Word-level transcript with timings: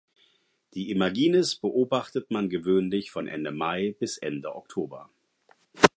Die 0.73 0.89
Imagines 0.89 1.53
beobachtet 1.57 2.31
man 2.31 2.49
gewöhnlich 2.49 3.11
von 3.11 3.27
Ende 3.27 3.51
Mai 3.51 3.95
bis 3.99 4.17
Ende 4.17 4.55
Oktober. 4.55 5.11